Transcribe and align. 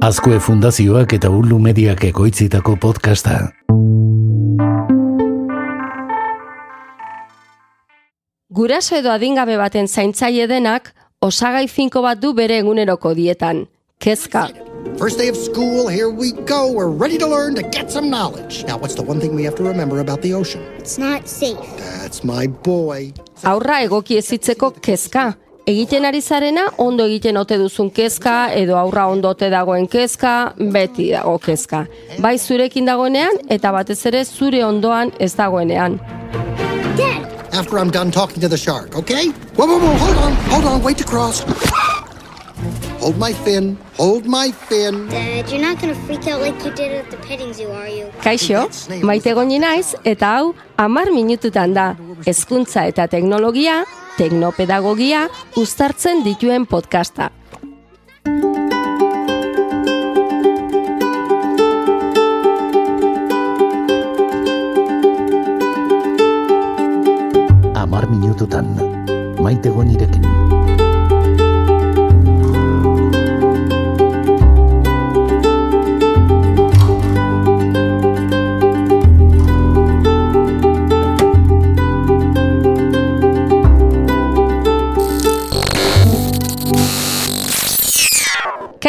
Azkue 0.00 0.38
Fundazioak 0.40 1.12
eta 1.12 1.28
Ulu 1.28 1.58
Mediak 1.60 2.06
ekoitzitako 2.08 2.72
podcasta. 2.80 3.34
Guraso 8.48 8.96
edo 8.96 9.12
adingabe 9.12 9.58
baten 9.60 9.90
zaintzaile 9.92 10.46
denak 10.48 10.88
osagai 11.20 11.66
finko 11.68 12.00
bat 12.06 12.22
du 12.22 12.32
bere 12.32 12.56
eguneroko 12.62 13.12
dietan. 13.12 13.66
Kezka. 14.00 14.46
First 14.96 15.20
day 15.20 15.28
of 15.28 15.36
school, 15.36 15.92
here 15.92 16.08
we 16.08 16.32
go. 16.48 16.72
We're 16.72 16.88
ready 16.88 17.18
to 17.18 17.28
learn 17.28 17.54
to 17.56 17.62
get 17.62 17.92
some 17.92 18.08
knowledge. 18.08 18.64
Now, 18.64 18.78
what's 18.78 18.94
the 18.94 19.04
one 19.04 19.20
thing 19.20 19.36
we 19.36 19.44
have 19.44 19.56
to 19.56 19.62
remember 19.68 20.00
about 20.00 20.22
the 20.22 20.32
ocean? 20.32 20.64
It's 20.78 20.96
not 20.96 21.28
safe. 21.28 21.60
That's 21.76 22.24
my 22.24 22.46
boy. 22.48 23.12
Aurra 23.44 23.82
egoki 23.84 24.16
ezitzeko 24.16 24.72
kezka. 24.80 25.34
Egiten 25.70 26.02
ari 26.08 26.18
zarena, 26.20 26.64
ondo 26.82 27.04
egiten 27.06 27.36
ote 27.38 27.54
duzun 27.60 27.92
kezka, 27.94 28.48
edo 28.58 28.74
aurra 28.74 29.04
ondo 29.12 29.30
ote 29.30 29.46
dagoen 29.52 29.84
kezka, 29.86 30.32
beti 30.58 31.10
dago 31.12 31.36
kezka. 31.44 31.84
Bai 32.24 32.32
zurekin 32.38 32.88
dagoenean, 32.88 33.38
eta 33.56 33.70
batez 33.76 34.00
ere 34.10 34.24
zure 34.24 34.64
ondoan 34.66 35.12
ez 35.20 35.30
dagoenean. 35.38 36.00
After 37.52 37.78
I'm 37.78 37.90
done 37.90 38.10
talking 38.10 38.40
to 38.40 38.48
the 38.48 38.56
shark, 38.56 38.96
okay? 38.96 39.30
Whoa, 39.54 39.66
whoa, 39.66 39.78
whoa, 39.78 39.94
hold 40.02 40.18
on, 40.24 40.32
hold 40.50 40.64
on, 40.72 40.82
wait 40.82 40.98
to 40.98 41.04
cross. 41.04 41.44
Hold 43.00 43.18
my 43.18 43.32
fin, 43.32 43.76
hold 43.96 44.26
my 44.26 44.50
fin. 44.66 45.06
Dad, 45.08 45.52
you're 45.52 45.62
not 45.62 45.80
gonna 45.80 45.94
freak 46.06 46.26
out 46.26 46.40
like 46.40 46.58
you 46.64 46.74
did 46.74 46.98
at 46.98 47.10
the 47.12 47.16
petting 47.28 47.54
zoo, 47.54 47.70
are 47.70 47.88
you? 47.88 48.10
Kaixo, 48.26 48.66
maite 49.02 49.34
goni 49.38 49.62
naiz, 49.62 49.94
eta 50.04 50.34
hau, 50.34 50.52
amar 50.76 51.06
minututan 51.14 51.78
da. 51.78 51.94
Hezkuntza 52.26 52.84
eta 52.90 53.06
teknologia, 53.06 53.84
teknopedagogia, 54.20 55.28
uztartzen 55.56 56.20
dituen 56.26 56.66
podcasta. 56.68 57.30
Amar 67.80 68.10
minututan, 68.12 68.68
maite 69.40 69.72
gonirekin. 69.72 70.28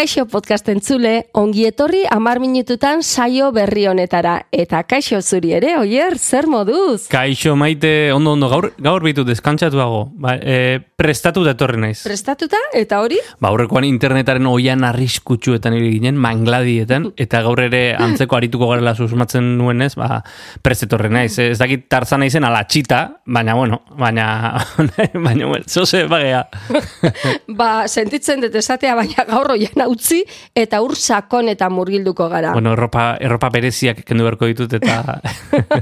Kaixo 0.01 0.23
podcast 0.25 0.65
entzule, 0.71 1.27
ongi 1.37 1.67
etorri 1.69 1.99
amar 2.09 2.39
minututan 2.41 3.03
saio 3.05 3.51
berri 3.53 3.83
honetara. 3.85 4.47
Eta 4.49 4.79
kaixo 4.89 5.19
zuri 5.21 5.51
ere, 5.53 5.75
oier, 5.77 6.15
zer 6.17 6.47
moduz? 6.49 7.03
Kaixo 7.11 7.53
maite, 7.53 8.09
ondo 8.09 8.31
ondo, 8.33 8.49
gaur, 8.49 8.71
gaur 8.81 9.05
bitu 9.05 9.21
deskantzatuago. 9.27 10.07
Ba, 10.23 10.33
e, 10.41 10.79
prestatu 10.97 11.43
da 11.45 11.53
etorri 11.53 11.77
naiz. 11.83 11.99
Prestatuta, 12.01 12.57
eta 12.73 12.97
hori? 13.03 13.19
Ba, 13.37 13.51
aurrekoan 13.51 13.85
internetaren 13.85 14.47
oian 14.49 14.87
arriskutsuetan 14.89 15.77
hiri 15.77 15.91
ginen, 15.99 16.17
mangladietan, 16.17 17.11
eta 17.21 17.43
gaur 17.45 17.61
ere 17.67 17.83
antzeko 17.93 18.39
arituko 18.39 18.71
garela 18.71 18.95
susmatzen 18.97 19.53
nuenez, 19.59 19.91
ba, 20.01 20.23
prest 20.65 20.87
etorri 20.87 21.13
naiz. 21.13 21.35
Ez 21.45 21.59
dakit 21.61 21.85
tarzan 21.93 22.25
naizen 22.25 22.49
ala 22.49 22.63
txita, 22.65 23.03
baina, 23.29 23.53
bueno, 23.59 23.83
baina, 24.01 24.25
baina, 25.27 25.45
bueno, 25.45 25.61
zoze, 25.69 26.07
bagea. 26.09 26.41
Ba, 27.61 27.85
sentitzen 27.85 28.41
dut 28.41 28.55
esatea, 28.57 28.97
baina 28.97 29.29
gaur 29.29 29.53
oian 29.53 29.90
utzi, 29.91 30.21
eta 30.55 30.79
ur 30.81 30.95
sakon 30.95 31.49
eta 31.51 31.69
murgilduko 31.69 32.29
gara. 32.31 32.53
bueno, 32.55 32.73
erropa, 32.73 33.17
erropa 33.19 33.49
bereziak 33.53 34.03
kendu 34.07 34.23
beharko 34.27 34.49
ditut, 34.51 34.73
eta 34.79 35.19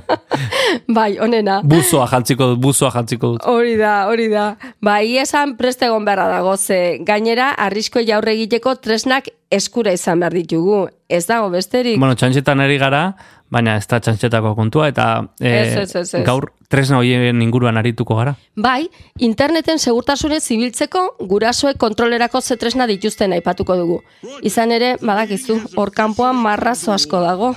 Bai, 0.98 1.18
onena. 1.22 1.60
buzoa 1.64 2.08
jantziko 2.12 2.52
dut, 2.54 2.62
buzoa 2.64 2.92
jantziko 2.94 3.34
dut. 3.36 3.46
Hori 3.50 3.76
da, 3.80 3.94
hori 4.10 4.28
da. 4.32 4.46
Ba, 4.82 5.00
ia 5.06 5.24
esan 5.28 5.56
preste 5.60 5.86
egon 5.90 6.06
beharra 6.08 6.28
dago, 6.32 6.56
ze 6.58 7.00
gainera, 7.06 7.52
arrisko 7.68 8.04
jaurre 8.06 8.34
egiteko 8.38 8.76
tresnak 8.82 9.30
eskura 9.52 9.94
izan 9.96 10.20
behar 10.22 10.34
ditugu. 10.38 10.88
Ez 11.10 11.26
dago 11.26 11.50
besterik. 11.50 11.98
Bueno, 12.00 12.16
txantxetan 12.16 12.60
ari 12.62 12.78
gara, 12.82 13.04
baina 13.52 13.76
ez 13.80 13.88
da 13.88 14.00
txantxetako 14.00 14.56
kontua, 14.56 14.88
eta 14.92 15.28
e, 15.40 15.50
Ez, 15.50 15.76
ez, 15.78 15.96
ez, 15.96 16.14
ez. 16.14 16.26
gaur 16.26 16.52
tresna 16.70 17.00
horien 17.00 17.42
inguruan 17.42 17.78
arituko 17.78 18.16
gara. 18.16 18.36
Bai, 18.56 18.90
interneten 19.18 19.80
segurtasunez 19.80 20.44
zibiltzeko 20.44 21.16
gurasoek 21.32 21.78
kontrolerako 21.82 22.42
ze 22.42 22.58
tresna 22.62 22.86
dituzten 22.88 23.34
aipatuko 23.34 23.76
dugu. 23.76 24.02
Izan 24.46 24.72
ere, 24.72 24.96
badakizu, 25.02 25.60
hor 25.76 25.92
kanpoan 25.92 26.38
marrazo 26.38 26.94
asko 26.94 27.22
dago. 27.26 27.56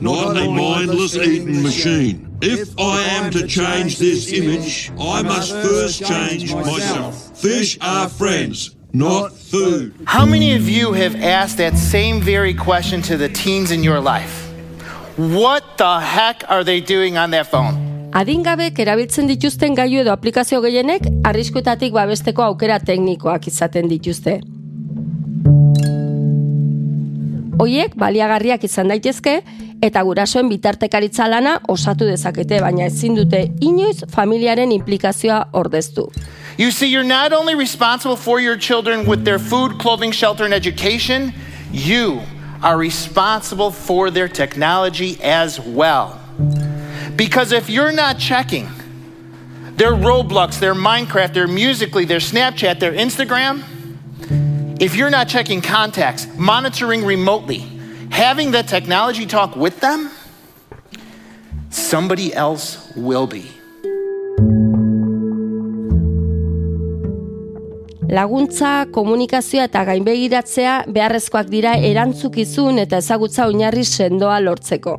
Not 0.00 0.36
a 0.36 0.50
mindless 0.50 1.14
eating 1.16 1.62
machine. 1.62 2.28
If 2.42 2.74
I 2.78 3.00
am 3.16 3.30
to 3.30 3.46
change 3.46 3.98
this 3.98 4.32
image, 4.32 4.90
I 4.98 5.22
must 5.22 5.52
first 5.52 6.04
change 6.04 6.52
myself. 6.54 7.14
Fish 7.40 7.78
are 7.80 8.08
friends, 8.08 8.74
not 8.94 9.32
food. 9.32 9.92
How 10.06 10.24
many 10.24 10.54
of 10.54 10.68
you 10.68 10.92
have 10.92 11.16
asked 11.16 11.58
that 11.58 11.76
same 11.76 12.20
very 12.20 12.54
question 12.54 13.02
to 13.02 13.16
the 13.16 13.28
teens 13.28 13.70
in 13.70 13.82
your 13.82 14.00
life? 14.00 14.48
What 15.16 15.78
the 15.78 16.00
heck 16.00 16.44
are 16.48 16.64
they 16.64 16.80
doing 16.80 17.18
on 17.18 17.30
their 17.30 17.44
phone? 17.44 17.74
Adingabek 18.14 18.78
erabiltzen 18.78 19.26
dituzten 19.26 19.74
gailu 19.74 20.04
edo 20.04 20.12
aplikazio 20.14 20.60
gehienek 20.62 21.08
arriskuetatik 21.26 21.92
babesteko 21.92 22.44
aukera 22.46 22.78
teknikoak 22.78 23.48
izaten 23.50 23.90
dituzte. 23.90 24.38
Hoiek 27.58 27.96
baliagarriak 27.98 28.64
izan 28.66 28.90
daitezke 28.90 29.40
eta 29.82 30.02
gurasoen 30.06 30.48
bitartekaritza 30.48 31.26
lana 31.28 31.58
osatu 31.68 32.06
dezakete, 32.06 32.60
baina 32.62 32.86
ezin 32.86 33.18
dute 33.18 33.48
inoiz 33.60 34.06
familiaren 34.14 34.72
implikazioa 34.72 35.48
ordeztu. 35.52 36.06
You 36.56 36.70
see, 36.70 36.86
you're 36.86 37.02
not 37.02 37.32
only 37.32 37.54
responsible 37.54 38.16
for 38.16 38.38
your 38.38 38.56
children 38.56 39.06
with 39.06 39.24
their 39.24 39.38
food, 39.38 39.78
clothing, 39.78 40.12
shelter, 40.12 40.44
and 40.44 40.54
education, 40.54 41.32
you 41.72 42.20
are 42.62 42.78
responsible 42.78 43.70
for 43.70 44.10
their 44.10 44.28
technology 44.28 45.18
as 45.22 45.58
well. 45.58 46.20
Because 47.16 47.52
if 47.52 47.68
you're 47.68 47.92
not 47.92 48.18
checking 48.18 48.68
their 49.76 49.92
Roblox, 49.92 50.60
their 50.60 50.74
Minecraft, 50.74 51.34
their 51.34 51.48
Musically, 51.48 52.04
their 52.04 52.20
Snapchat, 52.20 52.78
their 52.78 52.92
Instagram, 52.92 53.64
if 54.80 54.94
you're 54.94 55.10
not 55.10 55.28
checking 55.28 55.60
contacts, 55.60 56.28
monitoring 56.36 57.04
remotely, 57.04 57.58
having 58.10 58.52
the 58.52 58.62
technology 58.62 59.26
talk 59.26 59.56
with 59.56 59.80
them, 59.80 60.10
somebody 61.70 62.32
else 62.32 62.92
will 62.96 63.26
be. 63.26 63.50
Laguntza, 68.14 68.86
komunikazioa 68.94 69.64
eta 69.66 69.80
gainbegiratzea 69.88 70.74
beharrezkoak 70.94 71.48
dira 71.50 71.72
erantzukizun 71.88 72.78
eta 72.78 73.00
ezagutza 73.02 73.48
oinarri 73.50 73.82
sendoa 73.82 74.36
lortzeko. 74.44 74.94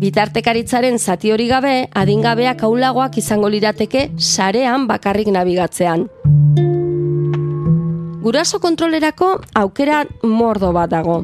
Bitartekaritzaren 0.00 0.98
zati 0.98 1.30
hori 1.30 1.46
gabe, 1.46 1.74
adingabeak 2.02 2.64
aulagoak 2.66 3.20
izango 3.22 3.50
lirateke 3.52 4.08
sarean 4.18 4.88
bakarrik 4.90 5.30
nabigatzean. 5.30 6.06
Guraso 8.24 8.58
kontrolerako 8.64 9.36
aukera 9.54 10.02
mordo 10.24 10.72
bat 10.72 10.90
dago. 10.90 11.20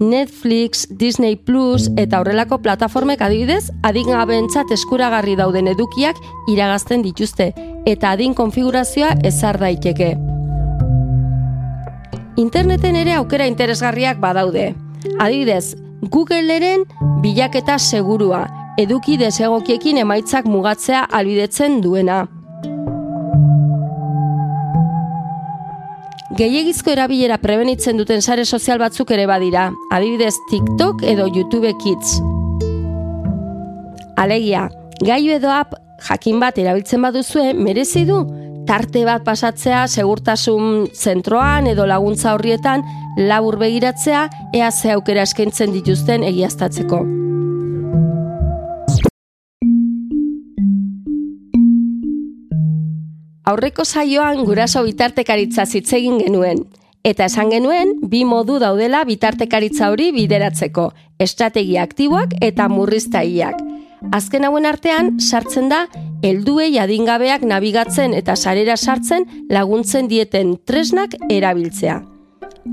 Netflix, 0.00 0.88
Disney 0.90 1.36
Plus 1.36 1.90
eta 1.96 2.20
horrelako 2.20 2.58
plataformek 2.62 3.22
adibidez, 3.22 3.70
adingabentzat 3.82 4.70
eskuragarri 4.74 5.36
dauden 5.38 5.68
edukiak 5.70 6.18
iragazten 6.50 7.02
dituzte 7.02 7.52
eta 7.86 8.14
adin 8.16 8.34
konfigurazioa 8.34 9.14
ezar 9.22 9.60
daiteke. 9.60 10.14
Interneten 12.36 12.96
ere 12.98 13.14
aukera 13.14 13.46
interesgarriak 13.46 14.18
badaude. 14.20 14.72
Adibidez, 15.20 15.76
Googleren 16.10 16.82
bilaketa 17.22 17.78
segurua, 17.78 18.44
eduki 18.78 19.16
desegokiekin 19.20 20.00
emaitzak 20.02 20.48
mugatzea 20.50 21.04
albidetzen 21.04 21.80
duena. 21.84 22.24
Gehiegizko 26.38 26.90
erabilera 26.94 27.36
prebenitzen 27.38 27.98
duten 28.00 28.22
sare 28.22 28.44
sozial 28.44 28.78
batzuk 28.80 29.10
ere 29.14 29.26
badira, 29.28 29.68
adibidez 29.92 30.34
TikTok 30.50 31.04
edo 31.04 31.26
YouTube 31.28 31.74
Kids. 31.82 32.16
Alegia, 34.16 34.68
gailu 35.04 35.34
edo 35.36 35.50
app 35.52 35.74
jakin 36.08 36.40
bat 36.40 36.58
erabiltzen 36.58 37.02
baduzue, 37.04 37.52
merezi 37.54 38.04
du 38.08 38.22
tarte 38.66 39.04
bat 39.04 39.24
pasatzea 39.24 39.84
segurtasun 39.88 40.86
zentroan 40.94 41.68
edo 41.68 41.86
laguntza 41.86 42.32
horrietan 42.34 42.84
labur 43.18 43.58
begiratzea 43.60 44.28
ea 44.54 44.70
ze 44.72 44.94
aukera 44.94 45.22
eskaintzen 45.28 45.72
dituzten 45.76 46.24
egiaztatzeko. 46.24 47.04
Aurreko 53.44 53.84
saioan 53.84 54.38
guraso 54.48 54.80
bitartekaritza 54.86 55.66
hitz 55.68 55.92
egin 55.92 56.16
genuen 56.22 56.62
eta 57.04 57.26
esan 57.28 57.50
genuen 57.52 57.90
bi 58.08 58.22
modu 58.24 58.56
daudela 58.58 59.02
bitartekaritza 59.04 59.90
hori 59.92 60.06
bideratzeko, 60.16 60.86
estrategia 61.20 61.82
aktiboak 61.84 62.32
eta 62.40 62.70
murriztaileak. 62.72 63.60
Azken 64.16 64.46
hauen 64.48 64.64
artean 64.64 65.18
sartzen 65.20 65.68
da 65.68 65.82
helduei 66.24 66.78
adingabeak 66.80 67.44
nabigatzen 67.44 68.16
eta 68.16 68.36
sarera 68.36 68.76
sartzen 68.76 69.28
laguntzen 69.50 70.08
dieten 70.08 70.56
tresnak 70.64 71.16
erabiltzea. 71.28 72.00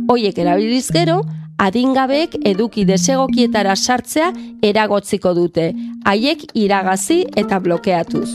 Hoiek 0.08 0.40
erabiliz 0.40 0.88
gero, 0.96 1.20
adingabeek 1.60 2.40
eduki 2.48 2.88
desegokietara 2.88 3.76
sartzea 3.76 4.32
eragotziko 4.64 5.36
dute, 5.36 5.74
haiek 6.08 6.48
iragazi 6.56 7.26
eta 7.36 7.60
blokeatuz. 7.60 8.30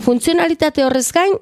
Funtzionalitate 0.00 0.80
horrez 0.84 1.10
gain, 1.12 1.34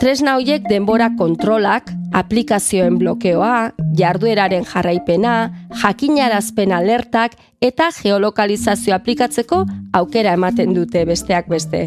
tresna 0.00 0.34
horiek 0.36 0.66
denbora 0.68 1.08
kontrolak, 1.16 1.88
aplikazioen 2.12 2.98
blokeoa, 3.00 3.72
jardueraren 3.96 4.66
jarraipena, 4.68 5.36
jakinarazpen 5.80 6.74
alertak 6.76 7.38
eta 7.64 7.88
geolokalizazio 8.02 8.94
aplikatzeko 8.98 9.62
aukera 9.96 10.36
ematen 10.36 10.76
dute 10.76 11.06
besteak 11.08 11.48
beste. 11.48 11.86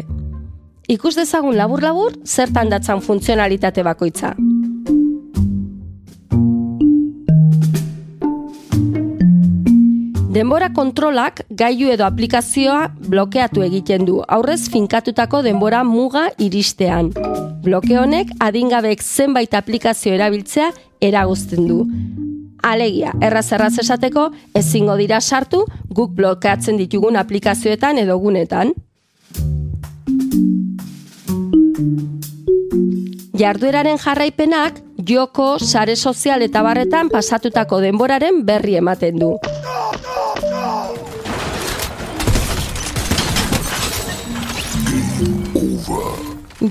Ikus 0.90 1.14
dezagun 1.14 1.56
labur-labur 1.58 2.18
zertan 2.26 2.74
datzan 2.74 3.00
funtzionalitate 3.06 3.86
bakoitza. 3.86 4.34
Denbora 10.36 10.66
kontrolak 10.76 11.38
gailu 11.48 11.88
edo 11.94 12.04
aplikazioa 12.04 12.90
blokeatu 13.08 13.62
egiten 13.64 14.02
du, 14.04 14.18
aurrez 14.20 14.66
finkatutako 14.68 15.40
denbora 15.46 15.78
muga 15.88 16.26
iristean. 16.36 17.08
Bloke 17.64 17.96
honek 17.96 18.34
adingabek 18.44 19.00
zenbait 19.00 19.56
aplikazio 19.56 20.12
erabiltzea 20.12 20.66
eragozten 21.00 21.64
du. 21.70 21.78
Alegia, 22.60 23.14
erraz 23.24 23.46
erraz 23.56 23.78
esateko, 23.80 24.26
ezingo 24.60 24.98
dira 25.00 25.22
sartu 25.22 25.62
guk 25.88 26.12
blokeatzen 26.20 26.76
ditugun 26.76 27.16
aplikazioetan 27.16 28.04
edo 28.04 28.18
gunetan. 28.20 28.74
Jardueraren 33.40 33.96
jarraipenak 34.04 34.84
joko, 35.00 35.54
sare 35.64 35.96
sozial 35.96 36.44
eta 36.44 36.60
barretan 36.60 37.08
pasatutako 37.08 37.80
denboraren 37.88 38.44
berri 38.44 38.76
ematen 38.84 39.24
du. 39.24 39.38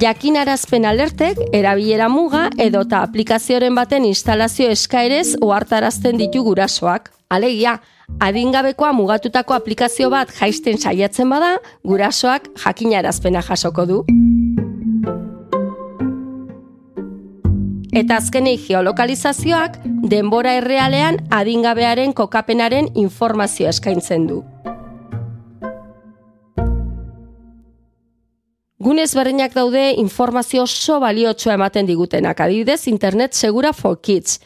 Jakinarazpen 0.02 0.86
alertek 0.90 1.38
erabilera 1.54 2.08
muga 2.10 2.48
edota 2.58 3.04
aplikazioaren 3.06 3.76
baten 3.78 4.06
instalazio 4.08 4.70
eskaerez 4.74 5.36
ohartarazten 5.46 6.18
ditu 6.18 6.42
gurasoak. 6.44 7.12
Alegia, 7.30 7.78
adingabekoa 8.22 8.92
mugatutako 8.94 9.54
aplikazio 9.54 10.10
bat 10.10 10.34
jaisten 10.40 10.78
saiatzen 10.78 11.30
bada, 11.30 11.58
gurasoak 11.84 12.50
jakinarazpena 12.66 13.44
jasoko 13.46 13.86
du. 13.86 14.02
Eta 17.96 18.18
azkenei 18.20 18.58
geolokalizazioak 18.60 19.78
denbora 20.12 20.58
errealean 20.60 21.22
adingabearen 21.32 22.14
kokapenaren 22.14 22.90
informazio 23.00 23.70
eskaintzen 23.70 24.28
du. 24.28 24.44
Gunez 28.78 29.14
berdinak 29.16 29.54
daude 29.56 29.94
informazio 29.96 30.64
oso 30.68 31.00
baliotsua 31.00 31.54
ematen 31.56 31.86
digutenak, 31.88 32.42
adibidez 32.44 32.90
Internet 32.90 33.34
Segura 33.34 33.72
for 33.72 34.02
Kids. 34.02 34.42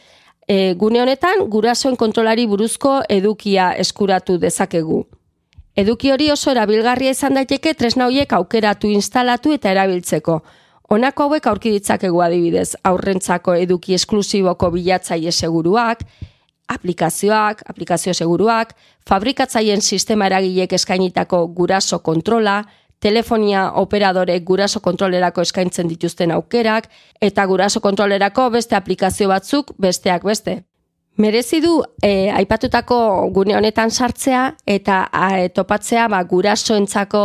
E, 0.46 0.74
gune 0.78 1.00
honetan, 1.02 1.48
gurasoen 1.50 1.96
kontrolari 1.96 2.46
buruzko 2.46 3.00
edukia 3.08 3.72
eskuratu 3.74 4.38
dezakegu. 4.38 5.02
Eduki 5.74 6.12
hori 6.14 6.30
oso 6.30 6.52
erabilgarria 6.54 7.10
izan 7.10 7.34
daiteke 7.34 7.74
tresna 7.74 8.06
horiek 8.06 8.32
aukeratu, 8.32 8.86
instalatu 8.86 9.50
eta 9.52 9.72
erabiltzeko. 9.74 10.40
Honako 10.90 11.26
hauek 11.26 11.46
aurki 11.46 11.74
ditzakegu 11.74 12.22
adibidez, 12.22 12.76
aurrentzako 12.84 13.54
eduki 13.58 13.94
esklusiboko 13.98 14.70
bilatzaile 14.70 15.32
seguruak, 15.32 16.04
aplikazioak, 16.70 17.64
aplikazio 17.66 18.14
seguruak, 18.14 18.76
fabrikatzaien 19.06 19.82
sistema 19.82 20.30
eragilek 20.30 20.78
eskainitako 20.78 21.48
guraso 21.48 21.98
kontrola, 21.98 22.60
telefonia 23.00 23.70
operadore 23.80 24.38
guraso 24.40 24.80
kontrolerako 24.80 25.42
eskaintzen 25.42 25.88
dituzten 25.88 26.30
aukerak, 26.36 26.90
eta 27.20 27.46
guraso 27.46 27.80
kontrolerako 27.80 28.50
beste 28.50 28.76
aplikazio 28.76 29.28
batzuk 29.28 29.72
besteak 29.78 30.24
beste. 30.24 30.60
Merezi 31.20 31.58
du 31.60 31.82
e, 32.00 32.30
aipatutako 32.32 32.96
gune 33.34 33.56
honetan 33.56 33.90
sartzea 33.90 34.44
eta 34.64 35.02
a, 35.12 35.26
topatzea 35.52 36.06
ba, 36.08 36.22
gurasoentzako 36.24 37.20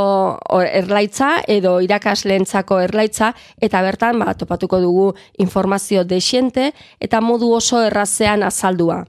erlaitza 0.65 1.29
edo 1.47 1.77
irakasleentzako 1.85 2.81
erlaitza 2.89 3.31
eta 3.61 3.81
bertan 3.85 4.19
ba, 4.19 4.33
topatuko 4.35 4.81
dugu 4.83 5.07
informazio 5.39 6.03
desiente 6.03 6.73
eta 6.99 7.21
modu 7.21 7.53
oso 7.55 7.83
errazean 7.85 8.43
azaldua. 8.43 9.05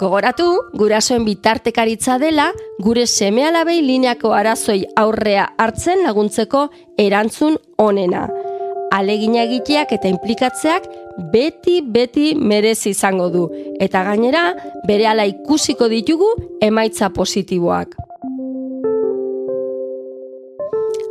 Gogoratu, 0.00 0.46
gurasoen 0.80 1.26
bitartekaritza 1.26 2.14
dela, 2.22 2.46
gure 2.80 3.02
semealabei 3.04 3.82
lineako 3.84 4.30
arazoi 4.32 4.78
aurrea 4.96 5.50
hartzen 5.60 6.00
laguntzeko 6.06 6.62
erantzun 7.04 7.58
onena. 7.76 8.22
Alegina 8.96 9.42
egiteak 9.44 9.92
eta 9.98 10.08
implikatzeak 10.08 10.88
beti 11.34 11.82
beti 11.84 12.32
merezi 12.34 12.94
izango 12.94 13.28
du 13.28 13.44
eta 13.76 14.06
gainera 14.08 14.46
berehala 14.88 15.28
ikusiko 15.28 15.90
ditugu 15.92 16.32
emaitza 16.64 17.12
positiboak. 17.12 17.92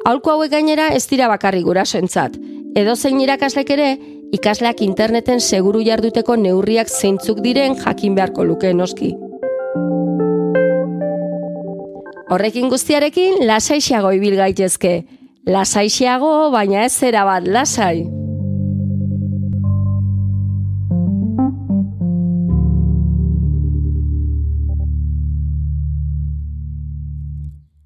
Aulko 0.10 0.34
hauek 0.34 0.50
gainera 0.50 0.90
ez 0.98 1.06
dira 1.06 1.30
bakarri 1.30 1.62
gurasoentzat. 1.62 2.42
Edo 2.74 2.96
zein 2.96 3.22
irakaslek 3.22 3.70
ere 3.78 3.90
ikasleak 4.36 4.82
interneten 4.86 5.42
seguru 5.42 5.82
jarduteko 5.86 6.36
neurriak 6.38 6.90
zeintzuk 6.90 7.42
diren 7.46 7.76
jakin 7.80 8.16
beharko 8.16 8.46
luke 8.46 8.74
noski. 8.74 9.16
Horrekin 12.30 12.70
guztiarekin 12.70 13.42
lasaixiago 13.50 14.14
ibil 14.14 14.38
gaitezke. 14.38 15.04
Lasaixiago, 15.50 16.52
baina 16.54 16.86
ez 16.86 16.94
zera 16.94 17.26
bat 17.26 17.48
lasai. 17.48 18.19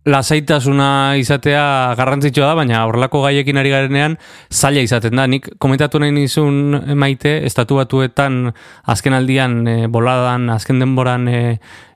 Lasaitasuna 0.05 1.15
izatea 1.19 1.95
garrantzitsua 1.97 2.49
da, 2.49 2.57
baina 2.59 2.83
horrelako 2.87 3.23
gaiekin 3.23 3.59
ari 3.59 3.71
garenean 3.71 4.17
zaila 4.51 4.83
izaten 4.83 5.15
da. 5.15 5.27
Nik 5.27 5.53
komentatu 5.63 6.01
nahi 6.03 6.11
nizun 6.15 6.95
maite, 6.99 7.37
estatu 7.47 7.79
batuetan 7.79 8.51
azken 8.91 9.15
aldian 9.15 9.61
e, 9.67 9.77
boladan, 9.87 10.49
azken 10.51 10.83
denboran 10.83 11.27
e, 11.31 11.39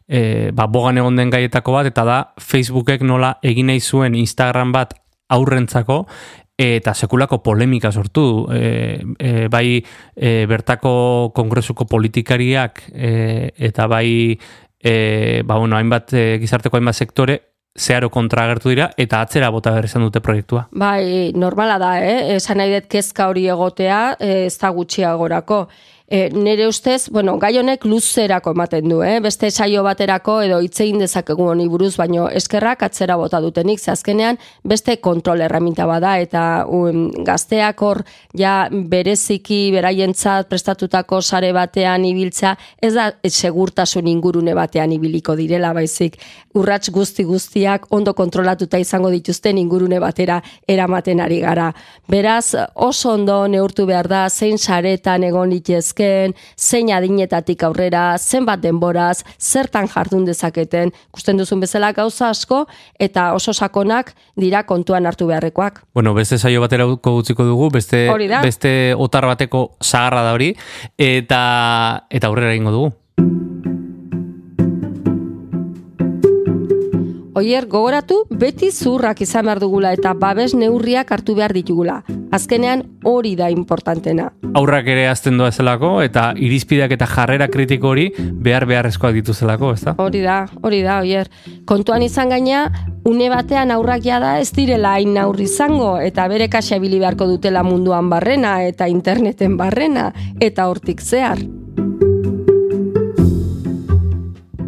e, 0.08 0.22
ba, 0.56 0.70
bogan 0.72 0.98
egon 1.02 1.20
den 1.20 1.34
gaietako 1.34 1.76
bat, 1.80 1.92
eta 1.92 2.08
da 2.08 2.20
Facebookek 2.40 3.04
nola 3.04 3.36
egin 3.44 3.68
nahi 3.72 3.84
zuen 3.84 4.16
Instagram 4.16 4.72
bat 4.76 4.96
aurrentzako, 5.36 6.06
eta 6.58 6.94
sekulako 6.96 7.44
polemika 7.46 7.92
sortu 7.92 8.48
e, 8.50 9.04
e, 9.20 9.34
bai 9.52 9.78
e, 10.16 10.46
bertako 10.50 11.34
kongresuko 11.36 11.86
politikariak 11.86 12.82
e, 12.96 13.12
eta 13.70 13.86
bai 13.92 14.34
e, 14.80 15.44
ba, 15.46 15.60
bueno, 15.60 15.78
hainbat 15.78 16.16
e, 16.16 16.26
gizarteko 16.42 16.80
hainbat 16.80 16.98
sektore 16.98 17.38
zeharo 17.78 18.10
kontra 18.10 18.44
agertu 18.48 18.72
dira 18.74 18.90
eta 18.98 19.22
atzera 19.22 19.52
bota 19.54 19.72
behar 19.72 19.86
izan 19.86 20.06
dute 20.08 20.22
proiektua. 20.24 20.68
Bai, 20.72 21.32
normala 21.36 21.78
da, 21.82 21.94
eh? 22.02 22.36
Esan 22.36 22.58
nahi 22.62 22.74
dut 22.74 22.90
kezka 22.92 23.30
hori 23.30 23.48
egotea, 23.54 24.02
eh, 24.20 24.46
ez 24.48 24.58
da 24.58 24.74
gutxiagorako. 24.74 25.68
E, 26.10 26.30
nire 26.30 26.70
ustez, 26.70 27.10
bueno, 27.12 27.34
gai 27.36 27.58
honek 27.60 27.84
luzerako 27.84 28.54
ematen 28.56 28.86
du, 28.88 29.02
eh? 29.04 29.18
beste 29.20 29.50
saio 29.52 29.82
baterako 29.84 30.38
edo 30.46 30.62
hitzein 30.64 31.02
dezakegu 31.02 31.50
honi 31.52 31.66
buruz, 31.68 31.98
baino 32.00 32.30
eskerrak 32.32 32.86
atzera 32.88 33.18
bota 33.20 33.42
dutenik, 33.44 33.82
azkenean 33.92 34.40
beste 34.64 34.96
kontrol 35.04 35.44
erraminta 35.44 35.84
bada 35.86 36.14
eta 36.24 36.64
um, 36.64 37.10
gazteak 37.28 37.84
hor 37.84 38.00
ja 38.40 38.70
bereziki 38.72 39.58
beraientzat 39.76 40.48
prestatutako 40.48 41.20
sare 41.20 41.50
batean 41.52 42.06
ibiltza, 42.08 42.56
ez 42.80 42.94
da 42.96 43.10
segurtasun 43.28 44.08
ingurune 44.08 44.56
batean 44.56 44.96
ibiliko 44.96 45.36
direla 45.36 45.74
baizik, 45.76 46.16
urrats 46.56 46.88
guzti 46.88 47.28
guztiak 47.28 47.92
ondo 47.92 48.16
kontrolatuta 48.16 48.80
izango 48.80 49.12
dituzten 49.12 49.60
ingurune 49.60 50.00
batera 50.00 50.40
eramaten 50.66 51.20
ari 51.20 51.44
gara. 51.44 51.68
Beraz, 52.08 52.56
oso 52.76 53.12
ondo 53.12 53.42
neurtu 53.52 53.84
behar 53.86 54.08
da 54.08 54.24
zein 54.30 54.56
saretan 54.58 55.28
egon 55.28 55.52
litezke 55.52 55.97
daitezken, 55.98 56.34
zein 56.58 56.92
adinetatik 56.92 57.64
aurrera, 57.64 58.18
zenbat 58.18 58.62
denboraz, 58.62 59.24
zertan 59.40 59.88
jardun 59.88 60.26
dezaketen, 60.26 60.92
ikusten 61.10 61.38
duzun 61.38 61.60
bezala 61.60 61.92
gauza 61.94 62.30
asko, 62.30 62.68
eta 63.00 63.34
oso 63.34 63.54
sakonak 63.54 64.14
dira 64.36 64.64
kontuan 64.64 65.06
hartu 65.06 65.28
beharrekoak. 65.28 65.84
Bueno, 65.94 66.14
beste 66.14 66.38
saio 66.38 66.62
baterako 66.62 67.18
utziko 67.18 67.44
dugu, 67.44 67.70
beste, 67.72 68.08
beste 68.42 68.94
otar 68.96 69.26
bateko 69.26 69.78
sagarra 69.82 70.24
da 70.24 70.34
hori, 70.34 70.56
eta, 70.98 72.06
eta 72.10 72.28
aurrera 72.28 72.54
egingo 72.54 72.72
dugu. 72.72 72.94
Oier, 77.38 77.68
gogoratu, 77.70 78.24
beti 78.34 78.72
zurrak 78.72 79.22
izan 79.22 79.46
behar 79.46 79.60
dugula 79.62 79.92
eta 79.94 80.16
babes 80.18 80.56
neurriak 80.58 81.12
hartu 81.14 81.36
behar 81.38 81.54
ditugula. 81.54 82.02
Azkenean 82.32 82.84
hori 83.08 83.36
da 83.40 83.48
importantena. 83.50 84.28
Aurrak 84.58 84.88
ere 84.92 85.06
azten 85.08 85.38
doa 85.40 85.52
zelako, 85.52 86.02
eta 86.04 86.34
irizpideak 86.36 86.92
eta 86.98 87.08
jarrera 87.08 87.48
kritiko 87.48 87.94
hori 87.94 88.10
behar 88.18 88.66
beharrezkoak 88.68 89.16
dituzelako, 89.16 89.72
ez 89.78 89.84
da? 89.86 89.94
Hori 90.04 90.22
da, 90.26 90.42
hori 90.62 90.82
da, 90.84 91.00
oier. 91.06 91.32
Kontuan 91.66 92.04
izan 92.04 92.34
gaina, 92.36 92.66
une 93.08 93.30
batean 93.32 93.72
aurrak 93.72 94.04
jada 94.04 94.38
ez 94.42 94.52
direla 94.52 94.98
hain 94.98 95.16
aurri 95.22 95.48
izango, 95.48 95.96
eta 96.04 96.28
bere 96.28 96.50
kaxa 96.52 96.82
ibili 96.82 97.00
beharko 97.00 97.30
dutela 97.30 97.64
munduan 97.64 98.10
barrena, 98.12 98.58
eta 98.68 98.90
interneten 98.92 99.56
barrena, 99.58 100.12
eta 100.42 100.68
hortik 100.68 101.02
zehar. 101.02 101.40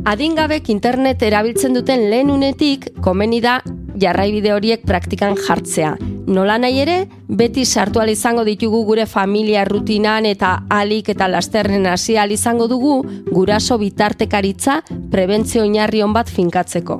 Adingabek 0.10 0.72
internet 0.72 1.22
erabiltzen 1.22 1.76
duten 1.76 2.08
lehen 2.10 2.32
unetik, 2.32 2.88
komeni 3.04 3.44
da 3.44 3.60
jarraibide 4.02 4.54
horiek 4.54 4.86
praktikan 4.88 5.36
jartzea. 5.38 5.96
Nola 6.30 6.58
nahi 6.62 6.80
ere, 6.84 6.98
beti 7.28 7.66
sartu 7.66 8.02
izango 8.08 8.44
ditugu 8.44 8.84
gure 8.86 9.06
familia 9.06 9.66
rutinan 9.66 10.26
eta 10.26 10.64
alik 10.70 11.10
eta 11.10 11.28
lasterren 11.28 11.88
hasi 11.88 12.16
izango 12.30 12.68
dugu 12.68 13.04
guraso 13.32 13.78
bitartekaritza 13.78 14.84
prebentzio 15.12 15.62
oinarri 15.62 16.04
bat 16.14 16.30
finkatzeko. 16.30 17.00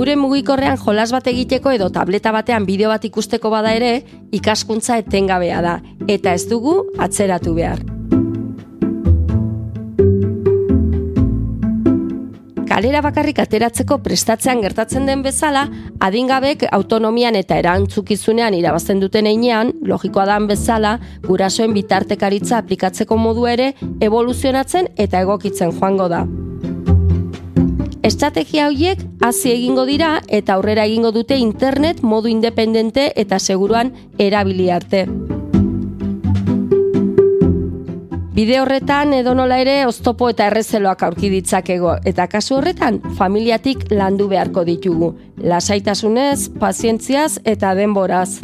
Gure 0.00 0.16
mugikorrean 0.16 0.78
jolas 0.78 1.10
bat 1.12 1.26
egiteko 1.26 1.70
edo 1.70 1.90
tableta 1.90 2.32
batean 2.32 2.64
bideo 2.64 2.88
bat 2.88 3.04
ikusteko 3.04 3.50
bada 3.50 3.74
ere, 3.76 4.02
ikaskuntza 4.32 4.96
etengabea 4.96 5.60
da, 5.60 5.80
eta 6.08 6.32
ez 6.32 6.48
dugu 6.48 6.86
atzeratu 6.98 7.52
behar. 7.54 7.99
Kalera 12.70 13.00
bakarrik 13.02 13.40
ateratzeko 13.42 13.98
prestatzean 14.04 14.60
gertatzen 14.62 15.08
den 15.08 15.24
bezala, 15.26 15.64
adingabek 16.06 16.68
autonomian 16.70 17.34
eta 17.34 17.58
erantzukizunean 17.58 18.54
irabazten 18.54 19.00
duten 19.02 19.26
einean, 19.26 19.72
logikoa 19.82 20.28
dan 20.30 20.46
bezala, 20.50 20.98
gurasoen 21.26 21.74
bitartekaritza 21.74 22.60
aplikatzeko 22.62 23.18
modu 23.18 23.48
ere 23.50 23.72
evoluzionatzen 24.00 24.92
eta 24.96 25.24
egokitzen 25.26 25.74
joango 25.80 26.06
da. 26.12 26.22
Estrategia 28.06 28.70
horiek 28.70 29.02
hasi 29.26 29.50
egingo 29.52 29.84
dira 29.90 30.14
eta 30.28 30.54
aurrera 30.54 30.86
egingo 30.88 31.10
dute 31.12 31.36
internet 31.42 32.00
modu 32.02 32.30
independente 32.30 33.10
eta 33.16 33.38
seguruan 33.38 33.92
erabili 34.30 34.70
arte. 34.70 35.04
Bide 38.40 38.56
horretan 38.56 39.10
edonola 39.12 39.58
ere 39.60 39.72
oztopo 39.84 40.30
eta 40.32 40.46
errezeloak 40.48 41.02
aurki 41.04 41.28
ditzakego 41.28 41.90
eta 42.08 42.24
kasu 42.32 42.54
horretan 42.56 42.96
familiatik 43.18 43.82
landu 43.92 44.30
beharko 44.30 44.62
ditugu. 44.64 45.10
Lasaitasunez, 45.44 46.46
pazientziaz 46.62 47.34
eta 47.44 47.74
denboraz. 47.76 48.38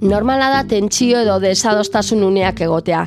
Normala 0.00 0.48
da 0.54 0.62
tentsio 0.64 1.20
edo 1.20 1.36
desadostasun 1.44 2.24
uneak 2.30 2.64
egotea, 2.64 3.02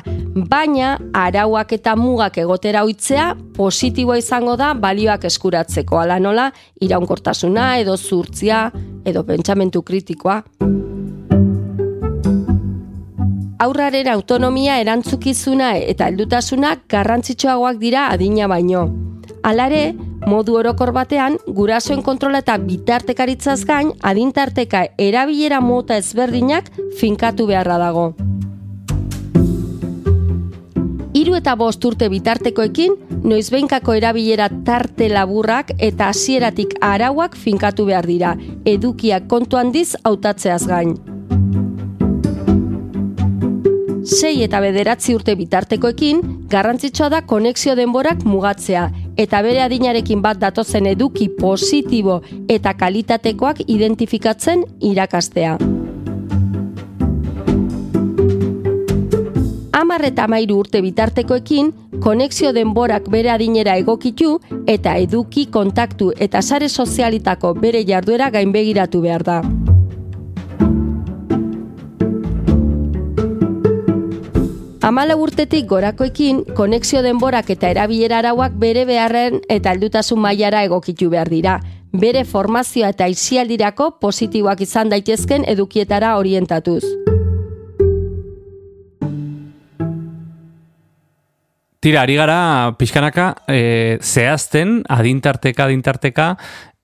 baina 0.54 0.94
arauak 1.24 1.74
eta 1.80 1.96
mugak 1.98 2.38
egotera 2.38 2.84
uitzea 2.86 3.32
positiboa 3.58 4.20
izango 4.22 4.54
da 4.54 4.70
balioak 4.86 5.26
eskuratzeko, 5.32 5.98
ala 5.98 6.22
nola 6.22 6.52
iraunkortasuna 6.78 7.72
edo 7.82 7.98
zurtzia 7.98 8.68
edo 9.02 9.26
pentsamentu 9.26 9.82
kritikoa. 9.82 10.44
Aurraren 13.64 14.08
autonomia 14.12 14.74
erantzukizuna 14.82 15.70
eta 15.78 16.10
heldutasuna 16.10 16.74
garrantzitsuagoak 16.90 17.78
dira 17.80 18.08
adina 18.12 18.48
baino. 18.50 18.82
Alare, 19.48 19.94
modu 20.28 20.58
orokor 20.60 20.92
batean, 20.92 21.38
gurasoen 21.46 22.02
kontrola 22.04 22.42
eta 22.44 22.58
bitartekaritzaz 22.60 23.62
gain, 23.64 23.94
adintarteka 24.02 24.82
erabilera 25.00 25.62
mota 25.64 25.96
ezberdinak 25.96 26.68
finkatu 27.00 27.46
beharra 27.48 27.78
dago. 27.80 28.04
Hiru 31.14 31.38
eta 31.38 31.56
bost 31.56 31.88
urte 31.88 32.10
bitartekoekin, 32.12 32.98
noizbeinkako 33.24 33.96
erabilera 34.02 34.50
tarte 34.66 35.08
laburrak 35.08 35.72
eta 35.78 36.12
hasieratik 36.12 36.76
arauak 36.82 37.40
finkatu 37.46 37.88
behar 37.88 38.12
dira, 38.12 38.36
edukiak 38.66 39.30
kontu 39.30 39.56
handiz 39.62 39.94
hautatzeaz 40.04 40.66
gain. 40.68 41.13
Sei 44.04 44.42
eta 44.44 44.58
bederatzi 44.60 45.14
urte 45.16 45.32
bitartekoekin, 45.32 46.18
garrantzitsua 46.52 47.06
da 47.08 47.22
konexio 47.24 47.72
denborak 47.74 48.26
mugatzea, 48.28 48.90
eta 49.16 49.40
bere 49.40 49.62
adinarekin 49.64 50.20
bat 50.20 50.36
datozen 50.42 50.84
eduki 50.90 51.30
positibo 51.38 52.18
eta 52.52 52.74
kalitatekoak 52.76 53.64
identifikatzen 53.64 54.66
irakastea. 54.84 55.56
Amar 59.72 60.04
eta 60.04 60.28
mairu 60.28 60.60
urte 60.60 60.84
bitartekoekin, 60.84 61.72
konexio 62.04 62.52
denborak 62.52 63.08
bere 63.08 63.32
adinera 63.32 63.78
egokitu 63.80 64.36
eta 64.68 64.98
eduki, 65.00 65.48
kontaktu 65.48 66.12
eta 66.20 66.42
sare 66.42 66.68
sozialitako 66.68 67.54
bere 67.54 67.86
jarduera 67.88 68.28
gainbegiratu 68.30 69.00
behar 69.00 69.24
da. 69.24 69.42
Amala 74.84 75.14
urtetik 75.16 75.64
gorakoekin, 75.64 76.42
konexio 76.52 77.00
denborak 77.00 77.48
eta 77.54 77.70
erabilera 77.72 78.18
arauak 78.20 78.58
bere 78.60 78.82
beharren 78.84 79.38
eta 79.48 79.72
heldutasun 79.72 80.20
mailara 80.20 80.60
egokitu 80.66 81.08
behar 81.08 81.30
dira. 81.32 81.54
Bere 82.02 82.26
formazioa 82.28 82.90
eta 82.92 83.06
isialdirako 83.08 83.94
positiboak 84.02 84.60
izan 84.66 84.92
daitezken 84.92 85.48
edukietara 85.48 86.18
orientatuz. 86.20 86.82
Tira, 91.80 92.02
ari 92.02 92.20
gara 92.20 92.36
pixkanaka 92.76 93.30
e, 93.48 93.96
zehazten, 94.04 94.82
adintarteka, 94.84 95.64
adintarteka, 95.64 96.28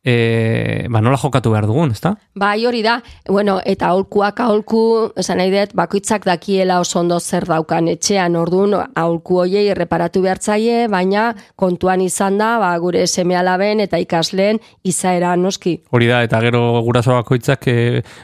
e, 0.05 0.87
ba, 0.89 1.01
nola 1.01 1.19
jokatu 1.21 1.51
behar 1.53 1.67
dugun, 1.69 1.93
ezta? 1.93 2.15
Bai, 2.35 2.65
hori 2.67 2.81
da. 2.83 2.99
Bueno, 3.29 3.59
eta 3.65 3.91
aholkuak 3.91 4.41
aholku, 4.41 4.83
esan 5.21 5.41
nahi 5.41 5.53
dut, 5.53 5.75
bakoitzak 5.77 6.25
dakiela 6.29 6.81
oso 6.81 7.01
ondo 7.01 7.19
zer 7.21 7.45
daukan 7.49 7.91
etxean, 7.93 8.37
orduan 8.41 8.77
aholku 8.81 9.43
hoiei 9.43 9.67
erreparatu 9.75 10.23
behartzaie, 10.25 10.87
baina 10.93 11.31
kontuan 11.61 12.01
izan 12.05 12.39
da, 12.41 12.55
ba, 12.63 12.73
gure 12.81 13.07
seme 13.07 13.37
alaben 13.37 13.85
eta 13.85 14.01
ikasleen 14.01 14.61
izaera 14.85 15.35
noski. 15.37 15.77
Hori 15.93 16.09
da, 16.09 16.23
eta 16.25 16.41
gero 16.45 16.63
guraso 16.87 17.15
bakoitzak 17.19 17.69
e, 17.69 17.77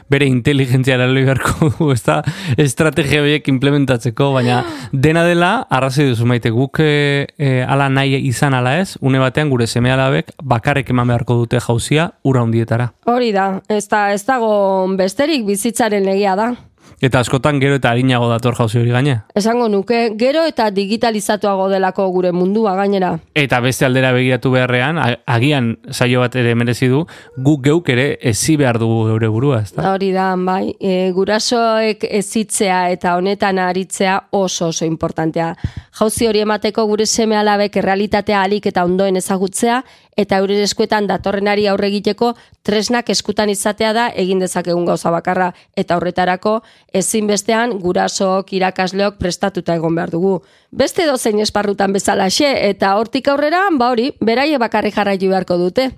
bere 0.09 0.29
inteligentzia 0.29 0.97
erabili 0.97 1.27
beharko 1.27 1.71
du, 1.77 1.91
ezta? 1.93 2.21
Estrategia 2.57 3.21
horiek 3.21 3.47
implementatzeko, 3.53 4.31
baina 4.33 4.63
dena 5.07 5.25
dela, 5.27 5.51
arrazoi 5.69 6.09
duzu 6.09 6.25
maite, 6.29 6.49
guk 6.55 6.81
e, 6.81 7.27
e, 7.37 7.53
ala 7.67 7.89
nahi 7.93 8.17
izan 8.27 8.57
ala 8.57 8.77
ez, 8.81 8.97
une 9.01 9.21
batean 9.21 9.51
gure 9.53 9.67
seme 9.67 9.91
alabek 9.93 10.33
bakarrik 10.41 10.89
eman 10.89 11.13
beharko 11.13 11.37
dute 11.43 11.59
jauzia 11.77 12.11
ura 12.23 12.41
hundietara. 12.43 12.91
Hori 13.05 13.31
da, 13.31 13.61
ez, 13.69 13.87
da, 13.87 14.11
ez 14.13 14.25
dago 14.25 14.87
besterik 14.97 15.45
bizitzaren 15.45 16.05
legia 16.05 16.35
da. 16.35 16.55
Eta 16.97 17.19
askotan 17.21 17.59
gero 17.61 17.75
eta 17.77 17.91
harinago 17.93 18.25
dator 18.31 18.55
jauzi 18.57 18.79
hori 18.79 18.89
gaine. 18.89 19.19
Esango 19.37 19.67
nuke, 19.69 20.15
gero 20.17 20.47
eta 20.49 20.71
digitalizatuago 20.73 21.67
delako 21.69 22.07
gure 22.15 22.31
mundua 22.33 22.73
gainera. 22.79 23.11
Eta 23.37 23.59
beste 23.61 23.85
aldera 23.85 24.09
begiratu 24.15 24.49
beharrean, 24.55 24.97
agian 25.29 25.75
saio 25.91 26.23
bat 26.23 26.33
ere 26.41 26.55
merezi 26.57 26.89
du, 26.89 27.03
guk 27.37 27.61
geuk 27.67 27.91
ere 27.93 28.07
ezi 28.31 28.55
behar 28.57 28.79
dugu 28.81 29.03
geure 29.11 29.29
burua, 29.29 29.61
ez 29.61 29.75
da? 29.75 29.91
Hori 29.91 30.09
da, 30.15 30.31
bai, 30.41 30.73
e, 30.81 31.11
gurasoek 31.13 32.07
ezitzea 32.09 32.87
eta 32.95 33.13
honetan 33.19 33.61
aritzea 33.61 34.17
oso 34.39 34.71
oso 34.71 34.89
importantea. 34.89 35.53
Jauzi 35.97 36.27
hori 36.29 36.43
emateko 36.43 36.83
gure 36.85 37.07
seme 37.09 37.37
alabek 37.39 37.79
errealitatea 37.79 38.43
alik 38.45 38.67
eta 38.69 38.83
ondoen 38.85 39.15
ezagutzea, 39.17 39.79
eta 40.13 40.37
euren 40.43 40.61
eskuetan 40.61 41.07
datorrenari 41.09 41.65
aurre 41.71 41.87
egiteko 41.89 42.33
tresnak 42.61 43.09
eskutan 43.09 43.49
izatea 43.49 43.93
da 43.97 44.05
egin 44.23 44.43
dezakegun 44.43 44.85
gauza 44.85 45.09
bakarra, 45.09 45.49
eta 45.75 45.97
horretarako 45.97 46.59
ezinbestean 46.93 47.79
gurasook 47.81 48.53
irakasleok 48.53 49.17
prestatuta 49.17 49.73
egon 49.81 49.97
behar 49.97 50.13
dugu. 50.13 50.35
Beste 50.69 51.07
dozein 51.09 51.39
esparrutan 51.41 51.93
bezalaxe, 51.97 52.51
eta 52.69 52.93
hortik 52.99 53.31
aurrera, 53.33 53.65
ba 53.73 53.89
hori, 53.89 54.11
beraie 54.21 54.59
bakarri 54.61 54.93
jarraitu 54.93 55.31
beharko 55.33 55.57
dute. 55.57 55.89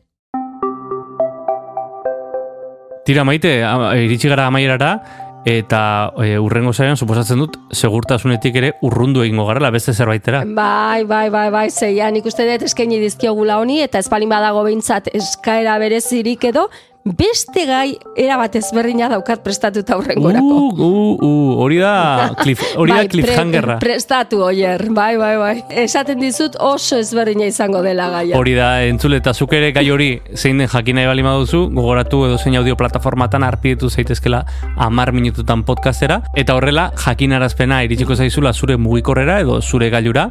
Tira 3.04 3.26
maite, 3.26 3.58
iritsi 4.06 4.30
gara 4.30 4.48
amaierara, 4.48 4.94
eta 5.48 6.12
e, 6.20 6.34
urrengo 6.40 6.74
zaian, 6.74 6.98
suposatzen 6.98 7.40
dut, 7.40 7.58
segurtasunetik 7.72 8.56
ere 8.60 8.74
urrundu 8.86 9.24
egingo 9.24 9.46
garela, 9.48 9.72
beste 9.72 9.94
zerbaitera. 9.94 10.44
Bai, 10.46 11.04
bai, 11.08 11.30
bai, 11.34 11.48
bai, 11.54 11.68
zeian 11.70 12.18
ikuste 12.20 12.48
dut 12.50 12.68
eskaini 12.68 13.00
dizkiogula 13.02 13.60
honi, 13.62 13.80
eta 13.86 14.02
espalin 14.04 14.30
badago 14.32 14.64
behintzat 14.68 15.10
eskaera 15.16 15.78
berezirik 15.82 16.44
edo, 16.52 16.68
beste 17.06 17.64
gai 17.66 17.96
erabat 18.20 18.54
ezberdina 18.60 19.08
daukat 19.10 19.42
prestatuta 19.44 19.96
aurrengorako. 19.96 20.46
Uh, 20.46 20.82
uh, 20.84 21.24
uh, 21.26 21.54
hori 21.64 21.80
da, 21.80 22.34
cliff, 22.38 22.62
hori 22.78 22.92
da 22.92 22.98
Bai, 23.00 23.08
cliffhangerra. 23.10 23.78
pre- 23.80 23.90
prestatu 23.96 24.42
oier, 24.44 24.84
bai, 24.94 25.16
bai, 25.18 25.32
bai. 25.40 25.64
Esaten 25.84 26.20
dizut 26.20 26.58
oso 26.60 27.00
ezberdina 27.00 27.48
izango 27.50 27.82
dela 27.82 28.10
gaia. 28.14 28.38
Hori 28.38 28.54
da, 28.54 28.84
entzule, 28.86 29.18
eta 29.24 29.34
zuk 29.34 29.54
ere 29.58 29.72
gai 29.72 29.86
hori 29.90 30.10
zein 30.36 30.60
den 30.62 30.68
jakin 30.70 31.00
nahi 31.00 31.08
bali 31.10 31.24
baduzu, 31.26 31.64
gogoratu 31.74 32.26
edo 32.28 32.38
zein 32.38 32.60
audio 32.60 32.76
plataformatan 32.78 33.44
arpidetu 33.48 33.90
zaitezkela 33.90 34.44
amar 34.78 35.12
minututan 35.12 35.64
podcastera, 35.64 36.22
eta 36.36 36.54
horrela 36.60 36.92
jakinarazpena 37.06 37.82
iritsiko 37.88 38.16
zaizula 38.16 38.54
zure 38.54 38.78
mugikorrera 38.78 39.40
edo 39.40 39.62
zure 39.62 39.90
gailura, 39.90 40.30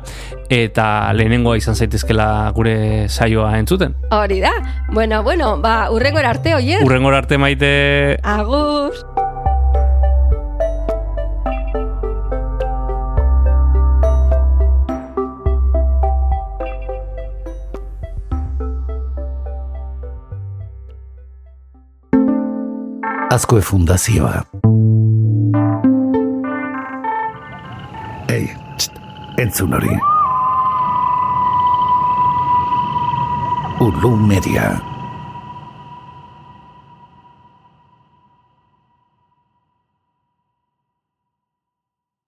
eta 0.49 1.11
lehenengoa 1.13 1.57
izan 1.59 1.75
zaitezkela 1.75 2.53
gure 2.55 3.09
saioa 3.09 3.57
entzuten. 3.59 3.97
Hori 4.13 4.41
da. 4.45 4.53
Bueno, 4.93 5.25
bueno, 5.25 5.57
ba, 5.61 5.91
urrengora 5.91 6.31
arte, 6.37 6.55
oier. 6.55 6.68
Urrengora 6.77 7.17
arte 7.19 7.39
maite... 7.39 8.19
Agur. 8.23 8.93
Azkoe 23.31 23.63
fundazioa. 23.63 24.43
Ei, 28.29 28.45
txt, 28.77 29.01
entzun 29.41 29.73
hori. 29.73 29.97
Ulu 33.81 34.17
Media. 34.17 34.98